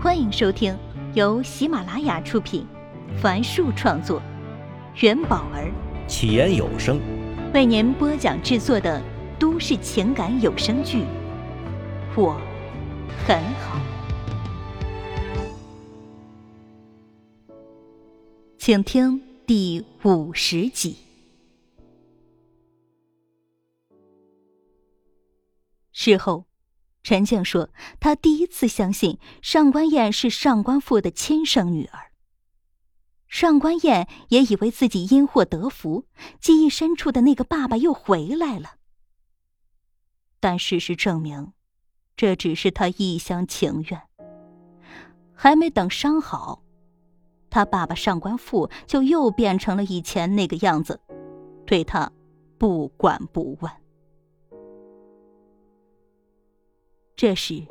[0.00, 0.78] 欢迎收听
[1.12, 2.64] 由喜马拉雅出品，
[3.20, 4.22] 凡树创作，
[5.00, 5.72] 元宝儿
[6.06, 7.00] 起言有声
[7.52, 9.02] 为您播讲制作的
[9.40, 10.98] 都市情感有声剧
[12.16, 12.40] 《我
[13.26, 13.80] 很好》，
[18.56, 20.96] 请听第五十集。
[25.90, 26.47] 事后。
[27.02, 27.70] 陈静说
[28.00, 32.10] ：“她第一次相信上官燕是上官父的亲生女儿。
[33.28, 36.06] 上官燕也以为自己因祸得福，
[36.40, 38.76] 记忆深处的那个爸爸又回来了。
[40.40, 41.52] 但事实证明，
[42.16, 44.02] 这只是他一厢情愿。
[45.34, 46.62] 还没等伤好，
[47.48, 51.00] 他爸爸上官父就又变成了以前那个样子，
[51.64, 52.10] 对他
[52.58, 53.72] 不管不问。”
[57.18, 57.66] 这时，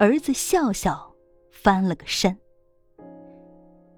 [0.00, 1.14] 儿子笑笑
[1.52, 2.36] 翻了个身，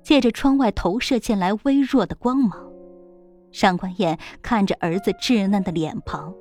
[0.03, 2.71] 借着窗外投射进来微弱的光芒，
[3.51, 6.35] 上官燕看着儿子稚嫩的脸庞，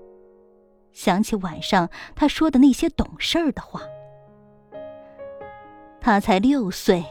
[0.92, 3.80] 想起晚上他说的那些懂事儿的话。
[6.02, 7.06] 他才六岁，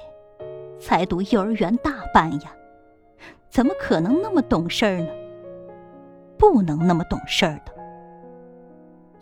[0.79, 2.55] 才读幼儿园大班呀，
[3.49, 5.09] 怎么可能那么懂事儿呢？
[6.37, 7.74] 不能那么懂事儿的。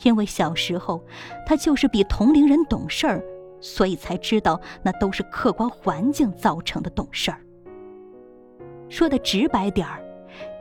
[0.03, 1.05] 因为小时候，
[1.47, 3.25] 他就是比同龄人懂事儿，
[3.61, 7.39] 所以才知道那都是客观环境造成的懂事儿。
[8.89, 10.03] 说的直白点儿，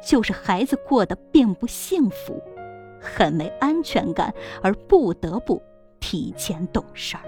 [0.06, 2.42] 就是孩子过得并不幸福，
[3.00, 5.62] 很没安全感，而不得不
[6.00, 7.24] 提前懂事儿。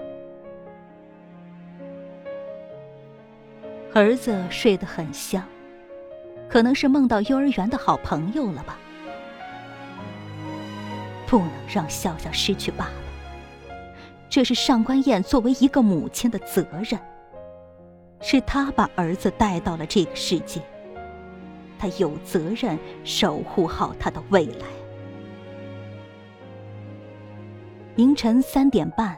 [3.92, 5.42] 儿子睡得很香，
[6.48, 8.78] 可能是梦到幼儿园的好朋友了吧。
[11.26, 12.90] 不能让笑笑失去爸爸，
[14.28, 17.00] 这是上官燕作为一个母亲的责任。
[18.20, 20.60] 是她把儿子带到了这个世界，
[21.78, 24.66] 她有责任守护好他的未来。
[27.96, 29.16] 凌晨三点半，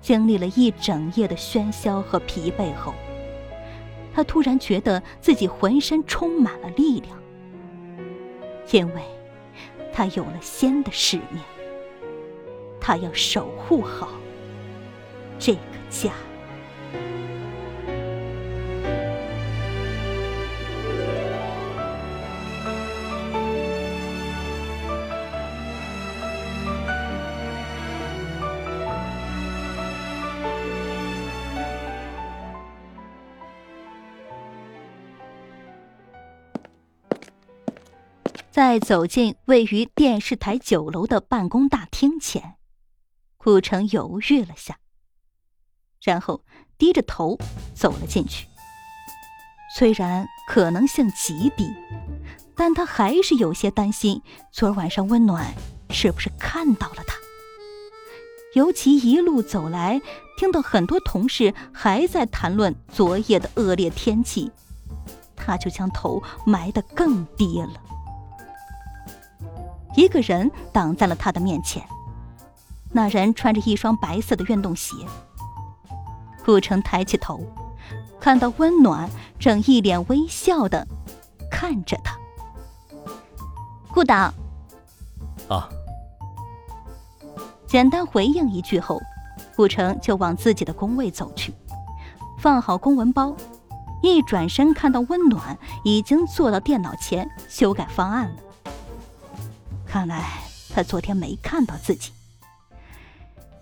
[0.00, 2.92] 经历了一整夜的喧嚣和疲惫后，
[4.14, 7.18] 他突然觉得自己浑身充满了力量，
[8.70, 9.02] 因为。
[9.92, 11.42] 他有了新的使命，
[12.80, 14.08] 他要守护好
[15.38, 15.60] 这个
[15.90, 16.12] 家。
[38.52, 42.56] 在走进位于电视台九楼的办公大厅前，
[43.38, 44.76] 顾城犹豫了下，
[46.02, 46.44] 然后
[46.76, 47.38] 低着头
[47.74, 48.46] 走了进去。
[49.74, 51.66] 虽然可能性极低，
[52.54, 54.20] 但他还是有些担心，
[54.52, 55.54] 昨晚上温暖
[55.88, 57.16] 是不是看到了他？
[58.54, 59.98] 尤其一路走来，
[60.36, 64.52] 听到很多同事还在谈论昨夜的恶劣天气，
[65.34, 67.82] 他就将头埋得更低了。
[69.94, 71.82] 一个人挡在了他的面前，
[72.90, 74.94] 那人穿着一双白色的运动鞋。
[76.44, 77.40] 顾城抬起头，
[78.18, 79.08] 看到温暖
[79.38, 80.86] 正一脸微笑的
[81.50, 82.16] 看着他。
[83.92, 84.32] 顾导，
[85.48, 85.68] 啊，
[87.66, 89.00] 简单回应一句后，
[89.54, 91.54] 顾城就往自己的工位走去，
[92.38, 93.36] 放好公文包，
[94.02, 98.36] 一转身看到温暖已经坐到电脑前修改方案了。
[99.92, 102.12] 看来他昨天没看到自己，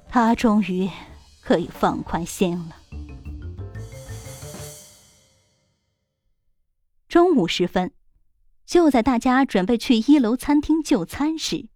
[0.09, 0.89] 他终于
[1.43, 2.77] 可以放宽心了。
[7.09, 7.93] 中午时分，
[8.65, 11.69] 就在大家准备去一楼餐厅就餐时，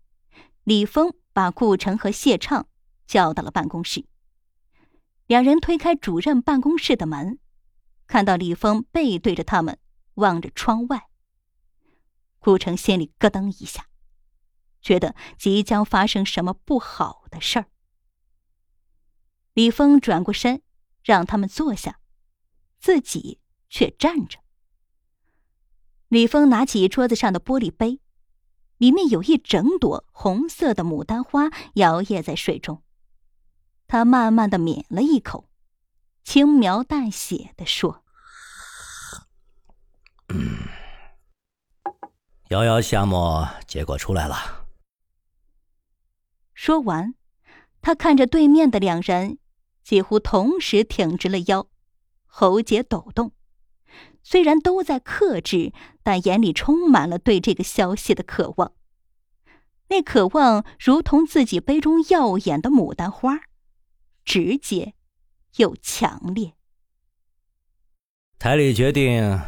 [0.62, 2.68] 李峰把顾城和谢畅
[3.08, 4.04] 叫到了办公室。
[5.26, 7.40] 两人推开主任办公室的门，
[8.06, 9.76] 看到李峰背对着他们，
[10.14, 11.08] 望着窗外。
[12.38, 13.86] 顾城心里咯噔一下。
[14.84, 17.66] 觉得即将发生什么不好的事儿，
[19.54, 20.60] 李峰转过身，
[21.02, 21.98] 让他们坐下，
[22.78, 23.40] 自己
[23.70, 24.40] 却站着。
[26.08, 27.98] 李峰拿起桌子上的玻璃杯，
[28.76, 32.82] 里面有一整朵红色的牡丹花摇曳在水中。
[33.86, 35.48] 他慢慢的抿了一口，
[36.22, 38.04] 轻描淡写的说
[42.50, 44.60] ：“遥遥夏末，结果出来了。”
[46.64, 47.14] 说完，
[47.82, 49.36] 他看着对面的两人，
[49.82, 51.68] 几乎同时挺直了腰，
[52.24, 53.32] 喉结抖动。
[54.22, 58.72] 虽然都在克制，但眼里充满了对这个消息的渴望。
[59.88, 63.40] 那渴望如同自己杯中耀眼的牡丹花，
[64.24, 64.94] 直接
[65.56, 66.54] 又强烈。
[68.38, 69.38] 台里决定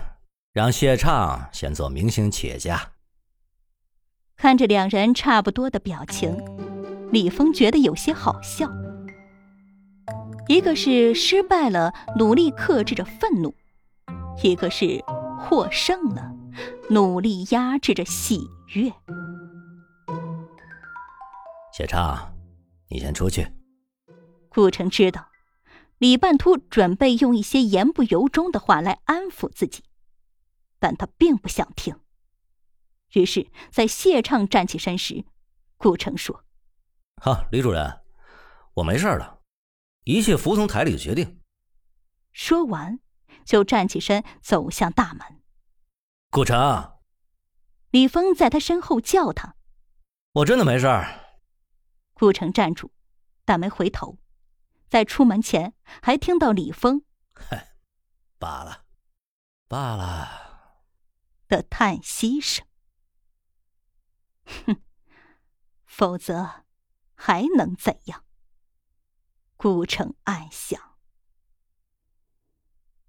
[0.53, 2.93] 让谢畅先做明星企业家。
[4.37, 6.37] 看着两人差不多的表情，
[7.17, 8.71] 李峰觉得有些好笑。
[10.49, 13.55] 一个是失败了，努力克制着愤怒；
[14.45, 15.03] 一个是
[15.41, 16.31] 获胜了，
[16.91, 18.93] 努力压制着喜悦。
[21.73, 22.35] 谢畅，
[22.91, 23.51] 你先出去。
[24.51, 25.29] 顾城知道，
[25.97, 29.85] 李半秃准备用一些言不由衷的话来安抚自己，
[30.79, 31.97] 但他并不想听。
[33.15, 35.25] 于是，在谢畅站起身时，
[35.79, 36.45] 顾城说
[37.23, 38.01] ：“好，李主任，
[38.75, 39.41] 我没事了，
[40.05, 41.41] 一切服从台里的决定。”
[42.33, 43.01] 说完，
[43.45, 45.43] 就站起身走向大门。
[46.31, 46.99] 顾城，
[47.91, 49.57] 李峰在他身后叫他
[50.35, 50.87] ：“我真的没事。”
[52.13, 52.93] 顾城站住，
[53.45, 54.19] 但没回头，
[54.89, 57.03] 在出门前还听到李峰
[57.35, 57.77] ：“嗨，
[58.39, 58.85] 罢了，
[59.67, 60.45] 罢了。”
[61.49, 62.67] 的叹息声。
[64.45, 64.83] 哼，
[65.85, 66.66] 否则
[67.27, 68.23] 还能怎样？
[69.57, 70.81] 顾城暗想。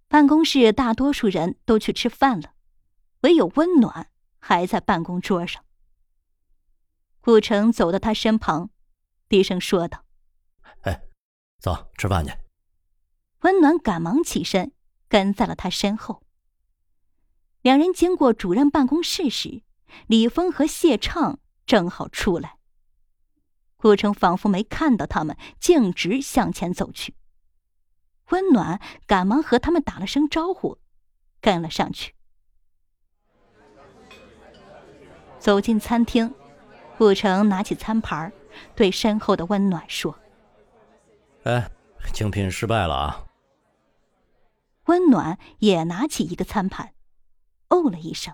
[0.07, 2.55] 办公室大多数人都去吃饭了，
[3.21, 4.09] 唯有温暖
[4.39, 5.63] 还在办公桌上。
[7.21, 8.71] 顾城走到他身旁，
[9.29, 10.03] 低声说道
[10.81, 10.99] ：“哎，
[11.59, 12.33] 走，吃饭去。”
[13.45, 14.73] 温暖赶忙起身，
[15.07, 16.23] 跟在了他身后。
[17.61, 19.61] 两人经过主任办公室时。
[20.07, 22.56] 李峰和谢畅正好出来，
[23.77, 27.15] 顾城仿佛没看到他们，径直向前走去。
[28.31, 30.79] 温暖赶忙和他们打了声招呼，
[31.39, 32.13] 跟了上去。
[35.39, 36.33] 走进餐厅，
[36.97, 38.33] 顾城拿起餐盘，
[38.75, 40.18] 对身后的温暖说
[41.45, 41.69] ：“哎，
[42.12, 43.23] 竞聘失败了啊。”
[44.88, 46.94] 温暖也拿起一个餐盘，
[47.69, 48.33] 哦了一声。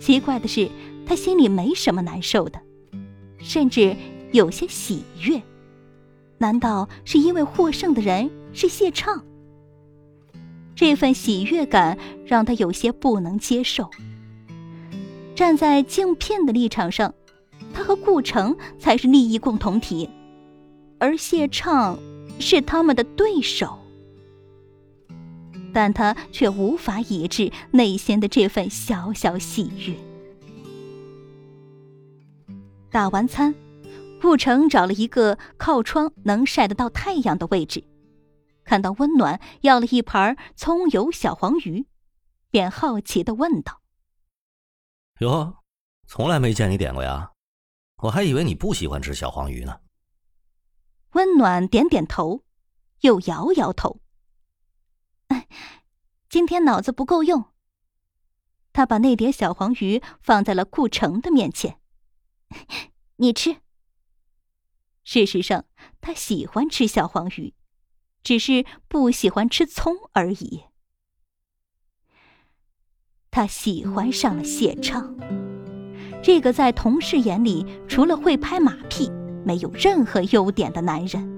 [0.00, 0.70] 奇怪的是，
[1.06, 2.62] 他心里没什么难受的，
[3.48, 3.96] 甚至
[4.30, 5.40] 有些喜悦。
[6.36, 9.24] 难道是因为获胜的人是谢畅？
[10.76, 13.90] 这份喜悦感让他有些不能接受。
[15.34, 17.14] 站在竞聘的立场上，
[17.72, 20.10] 他和顾城才是利益共同体，
[20.98, 21.98] 而谢畅
[22.38, 23.78] 是他们的对手。
[25.72, 29.94] 但他却无法抑制内心的这份小小喜悦。
[32.90, 33.54] 打完餐，
[34.20, 37.84] 顾城找了一个靠窗能晒得到太阳的位置，
[38.64, 41.86] 看到温暖要了一盘葱油小黄鱼，
[42.50, 43.80] 便好奇的问道
[45.20, 45.58] ：“哟，
[46.06, 47.32] 从来没见你点过呀，
[48.02, 49.80] 我还以为你不喜欢吃小黄鱼呢。”
[51.12, 52.44] 温暖点点头，
[53.00, 54.00] 又摇摇头。
[56.28, 57.44] 今天脑子不够用。
[58.72, 61.80] 他把那碟小黄鱼放在了顾城的面前，
[63.16, 63.56] 你吃。
[65.04, 65.64] 事实上，
[66.00, 67.54] 他喜欢吃小黄鱼，
[68.22, 70.64] 只是不喜欢吃葱而已。
[73.30, 75.16] 他喜欢上了谢畅，
[76.22, 79.10] 这个在同事眼里除了会拍马屁
[79.44, 81.36] 没有任何优点的男人。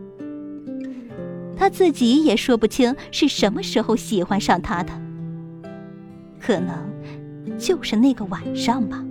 [1.56, 4.92] 他自己也说不清是什么时候喜欢上他的，
[6.40, 9.04] 可能就是那个晚上吧。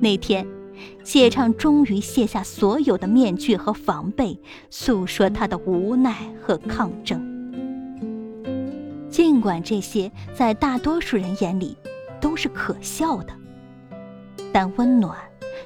[0.00, 0.46] 那天，
[1.02, 4.38] 谢畅终于卸下所有的面具和防备，
[4.68, 7.34] 诉说他的无奈和抗争。
[9.08, 11.76] 尽管这些在大多数人眼里
[12.20, 13.32] 都是可笑的，
[14.52, 15.16] 但温暖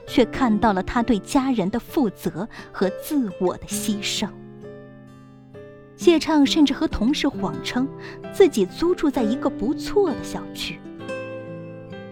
[0.06, 4.28] 却看到了他对家人的负责和自我的牺牲。
[5.96, 7.88] 谢畅甚至和同事谎称
[8.32, 10.78] 自己租住在一个不错的小区。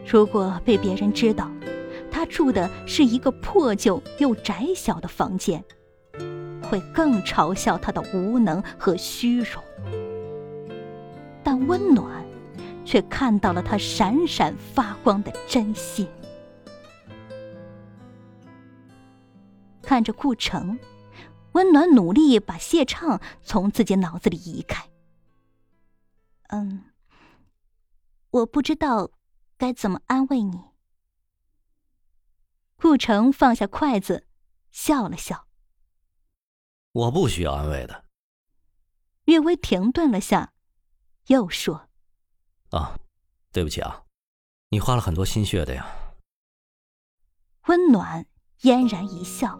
[0.04, 1.50] 如果被别人知道，
[2.28, 5.64] 住的是一个破旧又窄小的房间，
[6.62, 9.62] 会更嘲笑他的无能和虚荣。
[11.42, 12.24] 但温暖，
[12.84, 16.08] 却看到了他闪闪发光的真心。
[19.82, 20.78] 看着顾城。
[21.52, 24.88] 温暖努力把谢畅从自己脑子里移开。
[26.50, 26.84] 嗯，
[28.30, 29.10] 我不知道
[29.56, 30.67] 该怎么安慰你。
[32.80, 34.24] 顾城放下筷子，
[34.70, 35.46] 笑了笑。
[36.92, 38.04] 我不需要安慰的。
[39.24, 40.52] 略微停顿了下，
[41.26, 41.88] 又说
[42.70, 42.96] ：“啊，
[43.52, 44.04] 对不起啊，
[44.70, 45.86] 你花了很多心血的呀。”
[47.66, 48.24] 温暖
[48.62, 49.58] 嫣然一笑，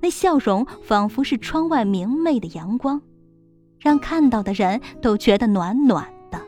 [0.00, 3.00] 那笑容仿佛是窗外明媚的阳光，
[3.80, 6.38] 让看到的人都觉得暖暖的。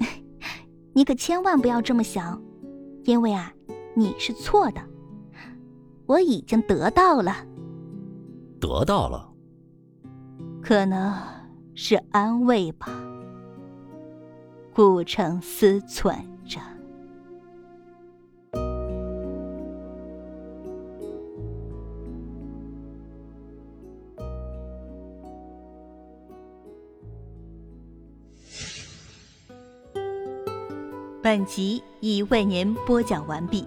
[0.94, 2.42] 你可千万不要这么想，
[3.04, 3.52] 因为啊，
[3.94, 4.80] 你是错的。
[6.06, 7.34] 我已经得到了，
[8.60, 9.30] 得到了。
[10.62, 11.14] 可能
[11.74, 12.88] 是安慰吧。
[14.74, 16.60] 顾城思忖着。
[31.22, 33.66] 本集已为您播讲完毕，